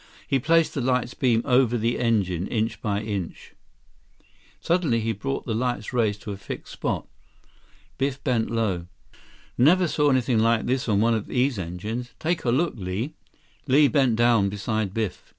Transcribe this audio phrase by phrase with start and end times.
[0.27, 3.53] He placed the light's beam over the engine, inch by inch.
[4.59, 7.05] Suddenly he brought the light's rays to a fixed spot.
[7.99, 8.87] Biff bent low.
[9.59, 12.15] "Never saw anything like this on one of these engines.
[12.17, 13.13] Take a look, Li."
[13.67, 15.23] Li bent down beside Biff.